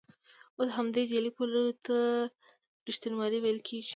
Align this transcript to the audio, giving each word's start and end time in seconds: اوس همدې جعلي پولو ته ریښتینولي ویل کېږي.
اوس 0.57 0.67
همدې 0.77 1.01
جعلي 1.09 1.31
پولو 1.37 1.63
ته 1.85 1.97
ریښتینولي 2.87 3.39
ویل 3.41 3.59
کېږي. 3.67 3.89